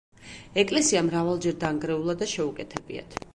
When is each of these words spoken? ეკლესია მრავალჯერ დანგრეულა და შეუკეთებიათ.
ეკლესია 0.61 1.03
მრავალჯერ 1.09 1.59
დანგრეულა 1.65 2.17
და 2.23 2.31
შეუკეთებიათ. 2.33 3.19